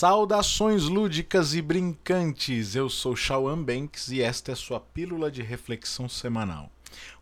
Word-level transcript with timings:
Saudações 0.00 0.84
lúdicas 0.84 1.54
e 1.54 1.60
brincantes! 1.60 2.74
Eu 2.74 2.88
sou 2.88 3.14
Shawan 3.14 3.62
Banks 3.62 4.08
e 4.08 4.22
esta 4.22 4.50
é 4.50 4.54
sua 4.54 4.80
pílula 4.80 5.30
de 5.30 5.42
reflexão 5.42 6.08
semanal. 6.08 6.72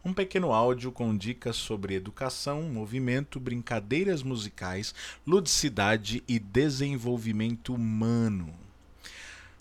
Um 0.05 0.15
pequeno 0.15 0.53
áudio 0.53 0.93
com 0.93 1.17
dicas 1.17 1.57
sobre 1.57 1.97
educação, 1.97 2.63
movimento, 2.63 3.41
brincadeiras 3.41 4.23
musicais, 4.23 4.95
ludicidade 5.27 6.23
e 6.29 6.39
desenvolvimento 6.39 7.75
humano. 7.75 8.55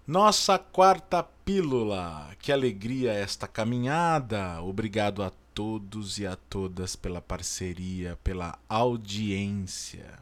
Nossa 0.05 0.59
quarta 0.59 1.23
pílula. 1.23 2.29
Que 2.37 2.51
alegria 2.51 3.13
esta 3.13 3.47
caminhada! 3.47 4.61
Obrigado 4.61 5.23
a 5.23 5.31
todos 5.55 6.19
e 6.19 6.27
a 6.27 6.35
todas 6.35 6.95
pela 6.95 7.19
parceria, 7.19 8.15
pela 8.23 8.59
audiência. 8.69 10.19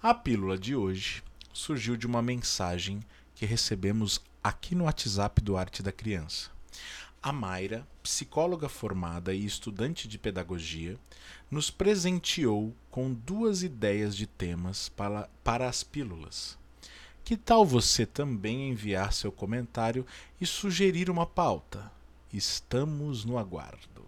A 0.00 0.14
pílula 0.14 0.56
de 0.56 0.76
hoje 0.76 1.24
surgiu 1.52 1.96
de 1.96 2.06
uma 2.06 2.22
mensagem 2.22 3.00
que 3.34 3.46
recebemos 3.46 4.20
aqui 4.42 4.74
no 4.74 4.84
WhatsApp 4.84 5.40
do 5.40 5.56
Arte 5.56 5.82
da 5.82 5.92
Criança. 5.92 6.50
A 7.22 7.32
Mayra, 7.32 7.86
psicóloga 8.02 8.68
formada 8.68 9.34
e 9.34 9.44
estudante 9.44 10.08
de 10.08 10.18
pedagogia, 10.18 10.98
nos 11.50 11.70
presenteou 11.70 12.74
com 12.90 13.12
duas 13.12 13.62
ideias 13.62 14.16
de 14.16 14.26
temas 14.26 14.88
para, 14.88 15.28
para 15.44 15.68
as 15.68 15.82
pílulas. 15.82 16.58
Que 17.22 17.36
tal 17.36 17.64
você 17.66 18.06
também 18.06 18.70
enviar 18.70 19.12
seu 19.12 19.30
comentário 19.30 20.06
e 20.40 20.46
sugerir 20.46 21.10
uma 21.10 21.26
pauta? 21.26 21.92
Estamos 22.32 23.24
no 23.24 23.36
aguardo. 23.36 24.06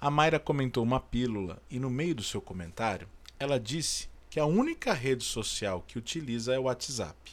A 0.00 0.10
Mayra 0.10 0.38
comentou 0.38 0.82
uma 0.82 1.00
pílula 1.00 1.60
e, 1.70 1.78
no 1.78 1.90
meio 1.90 2.14
do 2.14 2.22
seu 2.22 2.40
comentário, 2.40 3.08
ela 3.38 3.58
disse 3.58 4.08
que 4.32 4.40
a 4.40 4.46
única 4.46 4.94
rede 4.94 5.24
social 5.24 5.84
que 5.86 5.98
utiliza 5.98 6.54
é 6.54 6.58
o 6.58 6.62
WhatsApp. 6.62 7.32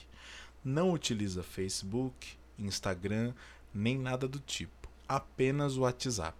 Não 0.61 0.91
utiliza 0.91 1.41
Facebook, 1.41 2.33
Instagram, 2.57 3.33
nem 3.73 3.97
nada 3.97 4.27
do 4.27 4.37
tipo. 4.37 4.89
Apenas 5.07 5.77
o 5.77 5.83
WhatsApp. 5.83 6.37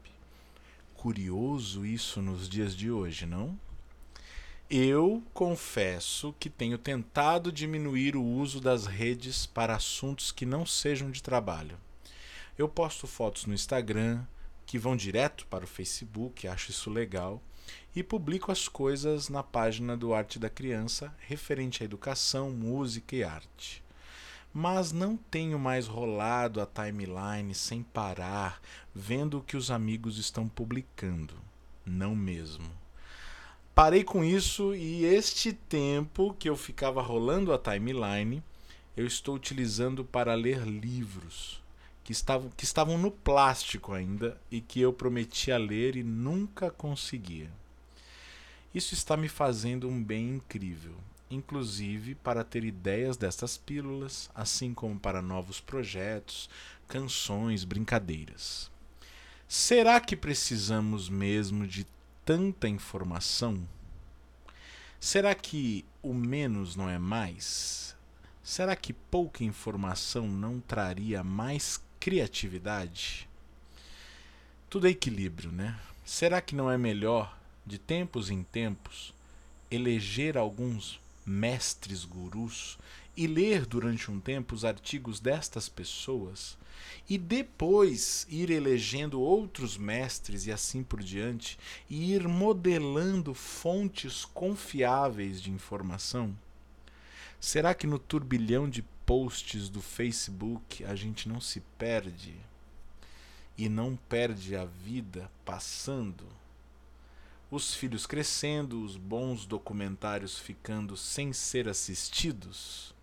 Curioso 0.96 1.86
isso 1.86 2.22
nos 2.22 2.50
dias 2.50 2.76
de 2.76 2.92
hoje, 2.92 3.26
não? 3.26 3.58
Eu 4.70 5.24
confesso 5.34 6.36
que 6.38 6.50
tenho 6.50 6.78
tentado 6.78 7.54
diminuir 7.54 8.18
o 8.18 8.22
uso 8.22 8.60
das 8.60 8.86
redes 8.86 9.46
para 9.46 9.78
assuntos 9.78 10.30
que 10.30 10.46
não 10.46 10.66
sejam 10.66 11.10
de 11.10 11.23
trabalho. 11.23 11.78
Eu 12.58 12.68
posto 12.68 13.08
fotos 13.08 13.46
no 13.46 13.54
Instagram 13.54 14.26
que 14.66 14.78
vão 14.78 14.98
direto 14.98 15.48
para 15.48 15.64
o 15.64 15.68
Facebook, 15.70 16.50
acho 16.50 16.70
isso 16.70 16.90
legal 16.90 17.42
e 17.95 18.04
publico 18.04 18.52
as 18.52 18.68
coisas 18.68 19.30
na 19.30 19.42
página 19.42 19.98
do 19.98 20.14
Arte 20.14 20.38
da 20.38 20.50
Criança 20.50 21.14
referente 21.20 21.82
à 21.82 21.86
educação, 21.86 22.52
música 22.52 23.16
e 23.16 23.23
arte. 23.23 23.84
Mas 24.54 24.92
não 24.92 25.18
tenho 25.18 25.59
mais 25.59 25.88
rolado 25.88 26.62
a 26.62 26.66
timeline 26.66 27.54
sem 27.54 27.84
parar, 27.84 28.62
vendo 28.94 29.40
o 29.40 29.44
que 29.44 29.58
os 29.58 29.72
amigos 29.72 30.17
estão 30.17 30.48
publicando. 30.48 31.34
Não 31.86 32.16
mesmo. 32.16 32.70
Parei 33.73 34.04
com 34.04 34.23
isso 34.23 34.76
e 34.76 35.06
este 35.06 35.54
tempo 35.54 36.36
que 36.38 36.50
eu 36.50 36.56
ficava 36.56 37.02
rolando 37.02 37.54
a 37.54 37.58
timeline, 37.58 38.44
eu 38.95 39.06
estou 39.06 39.36
utilizando 39.36 40.04
para 40.04 40.34
ler 40.36 40.66
livros 40.66 41.62
que 42.04 42.12
estavam, 42.12 42.50
que 42.50 42.64
estavam 42.64 42.98
no 42.98 43.12
plástico 43.12 43.94
ainda 43.94 44.36
e 44.52 44.60
que 44.60 44.82
eu 44.82 44.92
prometia 44.92 45.58
ler 45.58 45.95
e 45.95 46.04
nunca 46.04 46.72
conseguia. 46.72 47.59
Isso 48.73 48.94
está 48.94 49.17
me 49.17 49.28
fazendo 49.28 49.89
um 49.89 50.03
bem 50.03 50.36
incrível, 50.36 50.95
inclusive 51.30 52.14
para 52.14 52.44
ter 52.44 52.64
ideias 52.64 53.17
destas 53.17 53.58
pílulas, 53.58 54.30
assim 54.36 54.76
como 54.76 55.00
para 55.00 55.23
novos 55.23 55.59
projetos, 55.59 56.48
canções, 56.88 57.64
brincadeiras. 57.64 58.70
Será 59.48 59.99
que 59.99 60.16
precisamos 60.16 61.10
mesmo 61.10 61.66
de 61.66 61.88
tanta 62.23 62.67
informação? 62.67 63.67
Será 64.99 65.33
que 65.33 65.83
o 66.04 66.14
menos 66.14 66.76
não 66.76 66.88
é 66.88 66.99
mais? 66.99 67.95
Será 68.44 68.76
que 68.76 68.94
pouca 68.94 69.44
informação 69.44 70.27
não 70.27 70.60
traria 70.60 71.23
mais 71.23 71.83
criatividade? 71.99 73.27
Tudo 74.70 74.86
é 74.86 74.92
equilíbrio, 74.92 75.52
né? 75.52 75.80
Será 76.05 76.39
que 76.39 76.54
não 76.54 76.70
é 76.70 76.77
melhor 76.77 77.39
de 77.70 77.78
tempos 77.78 78.32
em 78.32 78.42
tempos, 78.42 79.14
eleger 79.70 80.36
alguns 80.36 81.00
mestres 81.24 82.04
gurus 82.04 82.80
e 83.16 83.28
ler 83.28 83.68
durante 83.68 84.10
um 84.10 84.20
tempo 84.20 84.56
os 84.56 84.66
artigos 84.66 85.20
destas 85.20 85.70
pessoas 85.70 86.58
e 87.08 87.16
depois 87.16 88.26
ir 88.28 88.50
elegendo 88.50 89.22
outros 89.22 89.78
mestres 89.78 90.48
e 90.48 90.52
assim 90.52 90.82
por 90.82 91.04
diante 91.04 91.60
e 91.88 92.16
ir 92.16 92.28
modelando 92.28 93.36
fontes 93.36 94.26
confiáveis 94.26 95.40
de 95.40 95.52
informação? 95.52 96.36
Será 97.40 97.76
que 97.76 97.86
no 97.86 98.00
turbilhão 98.00 98.68
de 98.68 98.82
posts 99.06 99.70
do 99.70 99.80
Facebook 99.80 100.84
a 100.86 100.96
gente 100.96 101.30
não 101.30 101.40
se 101.40 101.62
perde 101.78 102.34
e 103.56 103.70
não 103.70 103.96
perde 103.96 104.56
a 104.56 104.66
vida 104.66 105.30
passando? 105.46 106.26
Os 107.52 107.73
filhos 107.73 108.05
crescendo, 108.05 108.83
os 108.83 108.95
bons 108.95 109.45
documentários 109.45 110.37
ficando 110.37 110.95
sem 110.95 111.33
ser 111.33 111.67
assistidos? 111.67 112.93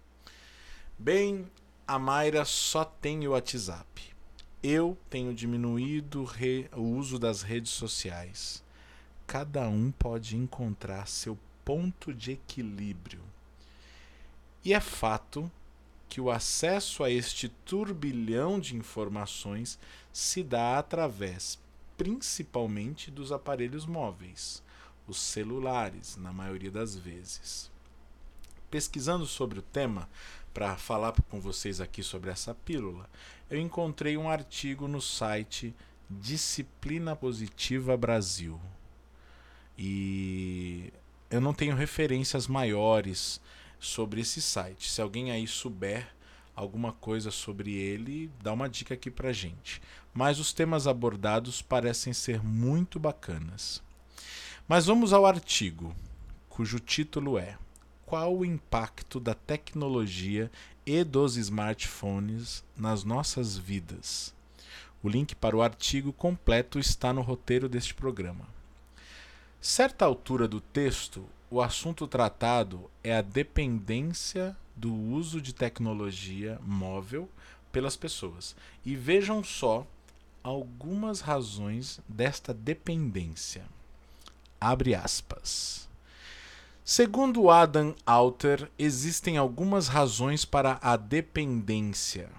Bem, 0.98 1.50
a 1.86 1.98
Mayra 1.98 2.44
só 2.44 2.84
tem 2.84 3.26
o 3.26 3.32
WhatsApp. 3.32 4.14
Eu 4.62 4.96
tenho 5.10 5.34
diminuído 5.34 6.28
o 6.74 6.82
uso 6.82 7.18
das 7.18 7.42
redes 7.42 7.72
sociais. 7.72 8.62
Cada 9.26 9.68
um 9.68 9.90
pode 9.90 10.36
encontrar 10.36 11.06
seu 11.06 11.38
ponto 11.64 12.14
de 12.14 12.32
equilíbrio. 12.32 13.20
E 14.64 14.72
é 14.72 14.80
fato 14.80 15.50
que 16.08 16.20
o 16.20 16.30
acesso 16.30 17.02
a 17.04 17.10
este 17.10 17.48
turbilhão 17.48 18.58
de 18.58 18.76
informações 18.76 19.78
se 20.12 20.42
dá 20.42 20.78
através 20.78 21.58
principalmente 21.96 23.10
dos 23.10 23.32
aparelhos 23.32 23.86
móveis, 23.86 24.62
os 25.06 25.18
celulares, 25.18 26.16
na 26.16 26.32
maioria 26.32 26.70
das 26.70 26.96
vezes. 26.96 27.70
Pesquisando 28.70 29.26
sobre 29.26 29.58
o 29.58 29.62
tema, 29.62 30.08
para 30.52 30.76
falar 30.76 31.12
com 31.28 31.40
vocês 31.40 31.80
aqui 31.80 32.02
sobre 32.02 32.30
essa 32.30 32.54
pílula, 32.54 33.08
eu 33.50 33.60
encontrei 33.60 34.16
um 34.16 34.28
artigo 34.28 34.88
no 34.88 35.00
site 35.00 35.74
Disciplina 36.08 37.14
Positiva 37.14 37.96
Brasil. 37.96 38.60
E 39.76 40.92
eu 41.30 41.40
não 41.40 41.52
tenho 41.52 41.76
referências 41.76 42.46
maiores 42.46 43.40
sobre 43.78 44.22
esse 44.22 44.40
site. 44.40 44.90
Se 44.90 45.02
alguém 45.02 45.30
aí 45.30 45.46
souber 45.46 46.15
alguma 46.56 46.92
coisa 46.92 47.30
sobre 47.30 47.74
ele, 47.74 48.30
dá 48.42 48.52
uma 48.52 48.68
dica 48.68 48.94
aqui 48.94 49.10
pra 49.10 49.32
gente. 49.32 49.82
Mas 50.14 50.40
os 50.40 50.54
temas 50.54 50.86
abordados 50.86 51.60
parecem 51.60 52.14
ser 52.14 52.42
muito 52.42 52.98
bacanas. 52.98 53.82
Mas 54.66 54.86
vamos 54.86 55.12
ao 55.12 55.26
artigo, 55.26 55.94
cujo 56.48 56.80
título 56.80 57.38
é 57.38 57.58
Qual 58.06 58.38
o 58.38 58.44
impacto 58.44 59.20
da 59.20 59.34
tecnologia 59.34 60.50
e 60.86 61.04
dos 61.04 61.36
smartphones 61.36 62.64
nas 62.74 63.04
nossas 63.04 63.58
vidas? 63.58 64.34
O 65.02 65.08
link 65.08 65.36
para 65.36 65.56
o 65.56 65.62
artigo 65.62 66.12
completo 66.12 66.78
está 66.78 67.12
no 67.12 67.20
roteiro 67.20 67.68
deste 67.68 67.94
programa. 67.94 68.48
Certa 69.60 70.04
altura 70.04 70.48
do 70.48 70.60
texto, 70.60 71.26
o 71.50 71.60
assunto 71.60 72.08
tratado 72.08 72.90
é 73.04 73.16
a 73.16 73.22
dependência 73.22 74.56
do 74.76 74.94
uso 74.94 75.40
de 75.40 75.54
tecnologia 75.54 76.60
móvel 76.62 77.28
pelas 77.72 77.96
pessoas. 77.96 78.54
E 78.84 78.94
vejam 78.94 79.42
só 79.42 79.86
algumas 80.42 81.20
razões 81.20 82.00
desta 82.08 82.54
dependência. 82.54 83.64
Abre 84.60 84.94
aspas. 84.94 85.88
Segundo 86.84 87.50
Adam 87.50 87.96
Alter, 88.06 88.70
existem 88.78 89.36
algumas 89.36 89.88
razões 89.88 90.44
para 90.44 90.78
a 90.80 90.96
dependência. 90.96 92.30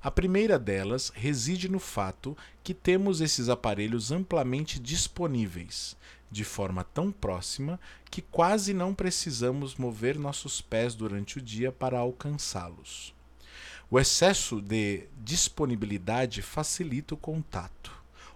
A 0.00 0.10
primeira 0.10 0.58
delas 0.58 1.10
reside 1.14 1.68
no 1.68 1.80
fato 1.80 2.36
que 2.62 2.74
temos 2.74 3.20
esses 3.20 3.48
aparelhos 3.48 4.12
amplamente 4.12 4.78
disponíveis, 4.78 5.96
de 6.32 6.44
forma 6.44 6.82
tão 6.82 7.12
próxima 7.12 7.78
que 8.10 8.22
quase 8.22 8.72
não 8.72 8.94
precisamos 8.94 9.76
mover 9.76 10.18
nossos 10.18 10.62
pés 10.62 10.94
durante 10.94 11.38
o 11.38 11.42
dia 11.42 11.70
para 11.70 11.98
alcançá-los. 11.98 13.14
O 13.90 14.00
excesso 14.00 14.60
de 14.62 15.04
disponibilidade 15.22 16.40
facilita 16.40 17.14
o 17.14 17.18
contato, 17.18 17.92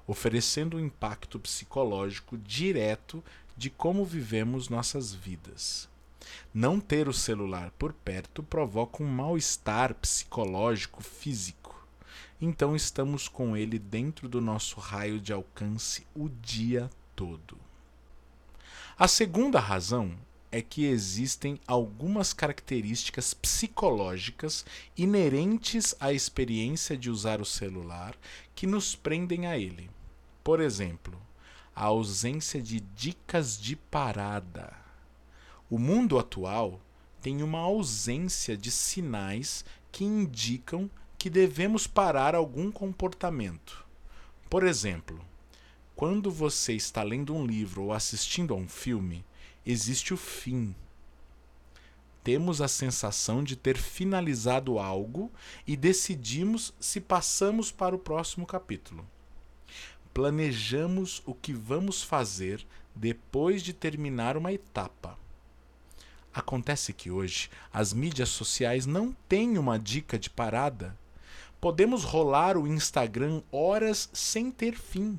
oferecendo 0.06 0.76
um 0.76 0.80
impacto 0.80 1.40
psicológico 1.40 2.36
direto 2.36 3.24
de 3.56 3.70
como 3.70 4.04
vivemos 4.04 4.68
nossas 4.68 5.14
vidas. 5.14 5.88
Não 6.52 6.78
ter 6.78 7.08
o 7.08 7.14
celular 7.14 7.70
por 7.78 7.94
perto 7.94 8.42
provoca 8.42 9.02
um 9.02 9.08
mal-estar 9.08 9.94
psicológico, 9.94 11.02
físico. 11.02 11.74
Então 12.38 12.76
estamos 12.76 13.26
com 13.26 13.56
ele 13.56 13.78
dentro 13.78 14.28
do 14.28 14.42
nosso 14.42 14.78
raio 14.78 15.18
de 15.18 15.32
alcance 15.32 16.06
o 16.14 16.28
dia 16.28 16.90
todo. 17.14 17.65
A 18.98 19.06
segunda 19.06 19.60
razão 19.60 20.16
é 20.50 20.62
que 20.62 20.86
existem 20.86 21.60
algumas 21.66 22.32
características 22.32 23.34
psicológicas 23.34 24.64
inerentes 24.96 25.94
à 26.00 26.14
experiência 26.14 26.96
de 26.96 27.10
usar 27.10 27.42
o 27.42 27.44
celular 27.44 28.16
que 28.54 28.66
nos 28.66 28.96
prendem 28.96 29.46
a 29.46 29.58
ele. 29.58 29.90
Por 30.42 30.62
exemplo, 30.62 31.20
a 31.74 31.84
ausência 31.84 32.62
de 32.62 32.80
dicas 32.80 33.60
de 33.60 33.76
parada. 33.76 34.74
O 35.68 35.78
mundo 35.78 36.18
atual 36.18 36.80
tem 37.20 37.42
uma 37.42 37.58
ausência 37.58 38.56
de 38.56 38.70
sinais 38.70 39.62
que 39.92 40.04
indicam 40.04 40.90
que 41.18 41.28
devemos 41.28 41.86
parar 41.86 42.34
algum 42.34 42.72
comportamento. 42.72 43.84
Por 44.48 44.64
exemplo, 44.66 45.22
quando 45.96 46.30
você 46.30 46.74
está 46.74 47.02
lendo 47.02 47.34
um 47.34 47.46
livro 47.46 47.84
ou 47.84 47.92
assistindo 47.92 48.52
a 48.52 48.56
um 48.56 48.68
filme, 48.68 49.24
existe 49.64 50.12
o 50.12 50.16
fim. 50.16 50.76
Temos 52.22 52.60
a 52.60 52.68
sensação 52.68 53.42
de 53.42 53.56
ter 53.56 53.78
finalizado 53.78 54.78
algo 54.78 55.32
e 55.66 55.74
decidimos 55.74 56.74
se 56.78 57.00
passamos 57.00 57.72
para 57.72 57.96
o 57.96 57.98
próximo 57.98 58.44
capítulo. 58.44 59.06
Planejamos 60.12 61.22
o 61.24 61.32
que 61.32 61.54
vamos 61.54 62.02
fazer 62.02 62.66
depois 62.94 63.62
de 63.62 63.72
terminar 63.72 64.36
uma 64.36 64.52
etapa. 64.52 65.18
Acontece 66.34 66.92
que 66.92 67.10
hoje 67.10 67.48
as 67.72 67.94
mídias 67.94 68.28
sociais 68.28 68.84
não 68.84 69.16
têm 69.26 69.56
uma 69.56 69.78
dica 69.78 70.18
de 70.18 70.28
parada. 70.28 70.94
Podemos 71.58 72.04
rolar 72.04 72.58
o 72.58 72.66
Instagram 72.66 73.40
horas 73.50 74.10
sem 74.12 74.50
ter 74.50 74.76
fim 74.76 75.18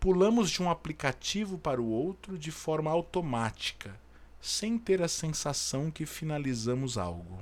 pulamos 0.00 0.50
de 0.50 0.62
um 0.62 0.70
aplicativo 0.70 1.58
para 1.58 1.80
o 1.80 1.90
outro 1.90 2.38
de 2.38 2.50
forma 2.50 2.90
automática, 2.90 3.94
sem 4.40 4.78
ter 4.78 5.02
a 5.02 5.08
sensação 5.08 5.90
que 5.90 6.06
finalizamos 6.06 6.96
algo. 6.96 7.38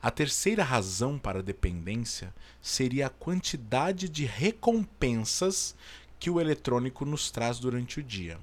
A 0.00 0.12
terceira 0.12 0.62
razão 0.62 1.18
para 1.18 1.40
a 1.40 1.42
dependência 1.42 2.32
seria 2.62 3.08
a 3.08 3.10
quantidade 3.10 4.08
de 4.08 4.24
recompensas 4.24 5.74
que 6.20 6.30
o 6.30 6.40
eletrônico 6.40 7.04
nos 7.04 7.30
traz 7.32 7.58
durante 7.58 7.98
o 7.98 8.02
dia. 8.02 8.38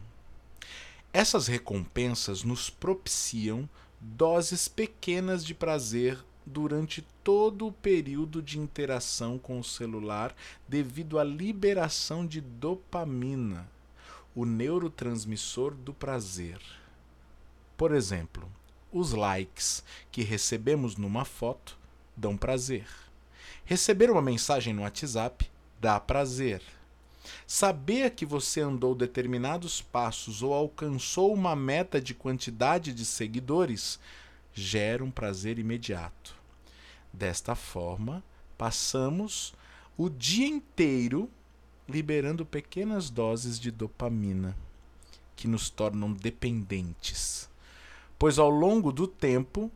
Essas 1.13 1.47
recompensas 1.47 2.43
nos 2.43 2.69
propiciam 2.69 3.67
doses 3.99 4.67
pequenas 4.67 5.45
de 5.45 5.53
prazer 5.53 6.23
durante 6.47 7.05
todo 7.23 7.67
o 7.67 7.71
período 7.71 8.41
de 8.41 8.57
interação 8.57 9.37
com 9.37 9.59
o 9.59 9.63
celular 9.63 10.33
devido 10.67 11.19
à 11.19 11.23
liberação 11.23 12.25
de 12.25 12.39
dopamina, 12.39 13.69
o 14.33 14.45
neurotransmissor 14.45 15.73
do 15.73 15.93
prazer. 15.93 16.59
Por 17.75 17.93
exemplo, 17.93 18.49
os 18.91 19.11
likes 19.11 19.83
que 20.09 20.23
recebemos 20.23 20.95
numa 20.95 21.25
foto 21.25 21.77
dão 22.15 22.37
prazer. 22.37 22.87
Receber 23.65 24.09
uma 24.09 24.21
mensagem 24.21 24.73
no 24.73 24.83
WhatsApp 24.83 25.51
dá 25.81 25.99
prazer. 25.99 26.61
Saber 27.45 28.11
que 28.11 28.25
você 28.25 28.61
andou 28.61 28.95
determinados 28.95 29.81
passos 29.81 30.41
ou 30.41 30.53
alcançou 30.53 31.33
uma 31.33 31.55
meta 31.57 31.99
de 31.99 32.13
quantidade 32.13 32.93
de 32.93 33.03
seguidores 33.03 33.99
gera 34.53 35.03
um 35.03 35.11
prazer 35.11 35.59
imediato. 35.59 36.36
Desta 37.11 37.55
forma, 37.55 38.23
passamos 38.57 39.53
o 39.97 40.09
dia 40.09 40.47
inteiro 40.47 41.29
liberando 41.87 42.45
pequenas 42.45 43.09
doses 43.09 43.59
de 43.59 43.71
dopamina 43.71 44.55
que 45.35 45.47
nos 45.47 45.69
tornam 45.69 46.11
dependentes, 46.11 47.49
pois 48.17 48.37
ao 48.37 48.49
longo 48.49 48.91
do 48.91 49.07
tempo 49.07 49.71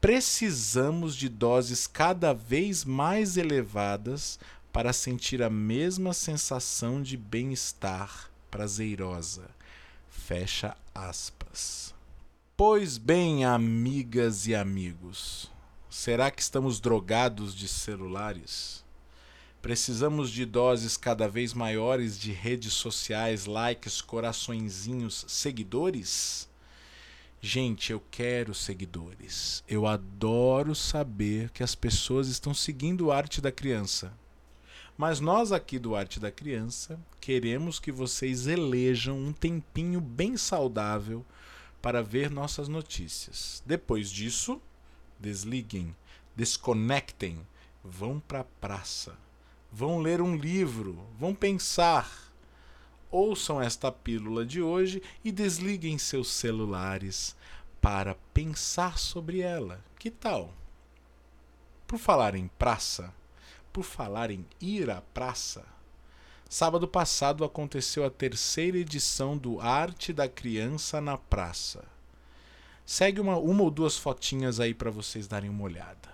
precisamos 0.00 1.16
de 1.16 1.28
doses 1.28 1.86
cada 1.86 2.34
vez 2.34 2.84
mais 2.84 3.36
elevadas 3.36 4.38
para 4.72 4.92
sentir 4.92 5.42
a 5.42 5.48
mesma 5.48 6.12
sensação 6.12 7.00
de 7.00 7.16
bem-estar 7.16 8.28
prazerosa. 8.50 9.48
Fecha 10.08 10.76
aspas. 10.94 11.94
Pois 12.56 12.98
bem, 12.98 13.44
amigas 13.44 14.46
e 14.46 14.54
amigos, 14.54 15.50
Será 15.96 16.28
que 16.28 16.42
estamos 16.42 16.80
drogados 16.80 17.54
de 17.54 17.68
celulares? 17.68 18.84
Precisamos 19.62 20.28
de 20.28 20.44
doses 20.44 20.96
cada 20.96 21.28
vez 21.28 21.54
maiores 21.54 22.18
de 22.18 22.32
redes 22.32 22.72
sociais, 22.72 23.46
likes, 23.46 24.02
coraçõezinhos, 24.02 25.24
seguidores? 25.28 26.48
Gente, 27.40 27.92
eu 27.92 28.02
quero 28.10 28.52
seguidores. 28.52 29.62
Eu 29.68 29.86
adoro 29.86 30.74
saber 30.74 31.50
que 31.50 31.62
as 31.62 31.76
pessoas 31.76 32.26
estão 32.26 32.52
seguindo 32.52 33.06
o 33.06 33.12
Arte 33.12 33.40
da 33.40 33.52
Criança. 33.52 34.12
Mas 34.98 35.20
nós 35.20 35.52
aqui 35.52 35.78
do 35.78 35.94
Arte 35.94 36.18
da 36.18 36.32
Criança 36.32 36.98
queremos 37.20 37.78
que 37.78 37.92
vocês 37.92 38.48
elejam 38.48 39.16
um 39.16 39.32
tempinho 39.32 40.00
bem 40.00 40.36
saudável 40.36 41.24
para 41.80 42.02
ver 42.02 42.32
nossas 42.32 42.66
notícias. 42.66 43.62
Depois 43.64 44.10
disso, 44.10 44.60
desliguem, 45.18 45.94
desconectem, 46.36 47.46
vão 47.82 48.18
para 48.18 48.40
a 48.40 48.44
praça, 48.44 49.16
vão 49.70 49.98
ler 49.98 50.20
um 50.20 50.36
livro, 50.36 51.06
vão 51.18 51.34
pensar. 51.34 52.10
Ouçam 53.10 53.62
esta 53.62 53.92
pílula 53.92 54.44
de 54.44 54.60
hoje 54.60 55.02
e 55.24 55.30
desliguem 55.30 55.98
seus 55.98 56.32
celulares 56.32 57.36
para 57.80 58.16
pensar 58.32 58.98
sobre 58.98 59.40
ela. 59.40 59.84
Que 59.98 60.10
tal? 60.10 60.52
Por 61.86 61.98
falar 61.98 62.34
em 62.34 62.48
praça, 62.48 63.14
por 63.72 63.84
falar 63.84 64.30
em 64.30 64.44
ir 64.60 64.90
à 64.90 65.00
praça, 65.00 65.64
sábado 66.48 66.88
passado 66.88 67.44
aconteceu 67.44 68.04
a 68.04 68.10
terceira 68.10 68.78
edição 68.78 69.36
do 69.36 69.60
Arte 69.60 70.12
da 70.12 70.28
Criança 70.28 71.00
na 71.00 71.18
Praça. 71.18 71.93
Segue 72.86 73.20
uma, 73.20 73.36
uma 73.36 73.62
ou 73.62 73.70
duas 73.70 73.96
fotinhas 73.96 74.60
aí 74.60 74.74
para 74.74 74.90
vocês 74.90 75.26
darem 75.26 75.48
uma 75.48 75.64
olhada. 75.64 76.12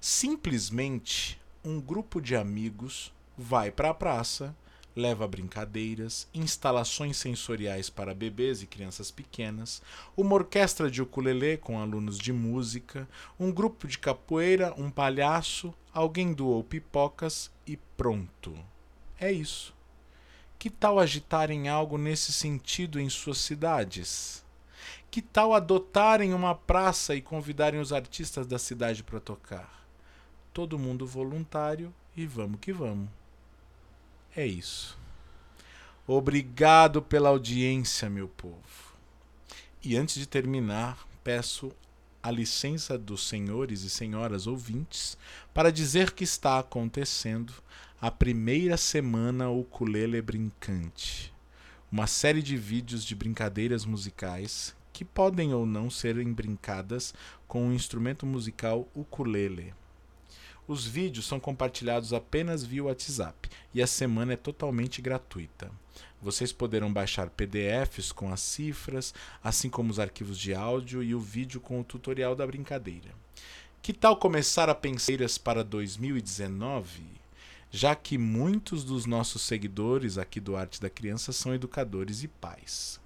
Simplesmente 0.00 1.38
um 1.64 1.80
grupo 1.80 2.20
de 2.20 2.34
amigos 2.34 3.12
vai 3.36 3.70
para 3.70 3.90
a 3.90 3.94
praça, 3.94 4.56
leva 4.96 5.26
brincadeiras, 5.28 6.26
instalações 6.34 7.16
sensoriais 7.16 7.88
para 7.88 8.14
bebês 8.14 8.62
e 8.62 8.66
crianças 8.66 9.10
pequenas, 9.10 9.82
uma 10.16 10.34
orquestra 10.34 10.90
de 10.90 11.02
ukulele 11.02 11.56
com 11.56 11.78
alunos 11.78 12.18
de 12.18 12.32
música, 12.32 13.08
um 13.38 13.52
grupo 13.52 13.86
de 13.86 13.98
capoeira, 13.98 14.74
um 14.76 14.90
palhaço, 14.90 15.74
alguém 15.92 16.32
doou 16.32 16.64
pipocas 16.64 17.50
e 17.66 17.76
pronto. 17.96 18.54
É 19.20 19.30
isso. 19.30 19.74
Que 20.58 20.70
tal 20.70 20.98
agitarem 20.98 21.68
algo 21.68 21.98
nesse 21.98 22.32
sentido 22.32 23.00
em 23.00 23.08
suas 23.08 23.38
cidades? 23.38 24.44
Que 25.10 25.20
tal 25.20 25.54
adotarem 25.54 26.32
uma 26.32 26.54
praça 26.54 27.14
e 27.14 27.20
convidarem 27.20 27.80
os 27.80 27.92
artistas 27.92 28.46
da 28.46 28.58
cidade 28.58 29.02
para 29.02 29.20
tocar? 29.20 29.86
Todo 30.52 30.78
mundo 30.78 31.06
voluntário 31.06 31.92
e 32.16 32.26
vamos 32.26 32.60
que 32.60 32.72
vamos. 32.72 33.08
É 34.34 34.46
isso. 34.46 34.98
Obrigado 36.06 37.00
pela 37.00 37.28
audiência, 37.28 38.10
meu 38.10 38.28
povo. 38.28 38.96
E 39.84 39.96
antes 39.96 40.16
de 40.16 40.26
terminar, 40.26 41.06
peço 41.22 41.72
a 42.22 42.30
licença 42.30 42.96
dos 42.96 43.26
senhores 43.26 43.82
e 43.82 43.90
senhoras 43.90 44.46
ouvintes 44.46 45.18
para 45.52 45.72
dizer 45.72 46.12
que 46.12 46.22
está 46.22 46.58
acontecendo 46.58 47.52
a 48.00 48.10
primeira 48.10 48.76
semana 48.76 49.50
Ukulele 49.50 50.22
Brincante, 50.22 51.32
uma 51.90 52.06
série 52.06 52.42
de 52.42 52.56
vídeos 52.56 53.04
de 53.04 53.14
brincadeiras 53.14 53.84
musicais 53.84 54.74
que 54.92 55.04
podem 55.04 55.54
ou 55.54 55.64
não 55.64 55.90
serem 55.90 56.32
brincadas 56.32 57.14
com 57.48 57.68
o 57.68 57.72
instrumento 57.72 58.26
musical 58.26 58.88
ukulele. 58.94 59.74
Os 60.66 60.86
vídeos 60.86 61.26
são 61.26 61.40
compartilhados 61.40 62.12
apenas 62.12 62.64
via 62.64 62.84
WhatsApp 62.84 63.50
e 63.74 63.82
a 63.82 63.86
semana 63.86 64.34
é 64.34 64.36
totalmente 64.36 65.02
gratuita. 65.02 65.70
Vocês 66.20 66.52
poderão 66.52 66.92
baixar 66.92 67.28
PDFs 67.30 68.12
com 68.12 68.32
as 68.32 68.40
cifras, 68.40 69.12
assim 69.42 69.68
como 69.68 69.90
os 69.90 69.98
arquivos 69.98 70.38
de 70.38 70.54
áudio 70.54 71.02
e 71.02 71.14
o 71.14 71.20
vídeo 71.20 71.60
com 71.60 71.80
o 71.80 71.84
tutorial 71.84 72.36
da 72.36 72.46
brincadeira. 72.46 73.10
Que 73.82 73.92
tal 73.92 74.16
começar 74.16 74.68
a 74.70 74.74
penseiras 74.74 75.36
para 75.36 75.64
2019? 75.64 77.02
Já 77.68 77.96
que 77.96 78.16
muitos 78.16 78.84
dos 78.84 79.04
nossos 79.04 79.42
seguidores 79.42 80.16
aqui 80.16 80.38
do 80.38 80.54
Arte 80.54 80.80
da 80.80 80.88
Criança 80.88 81.32
são 81.32 81.52
educadores 81.52 82.22
e 82.22 82.28
pais. 82.28 83.01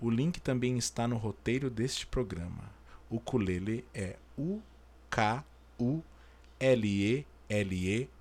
O 0.00 0.08
link 0.08 0.40
também 0.40 0.78
está 0.78 1.06
no 1.06 1.18
roteiro 1.18 1.68
deste 1.68 2.06
programa. 2.06 2.72
Ukulele 3.10 3.84
é 3.92 4.16
U-K-U-L-E-L-E 4.38 4.64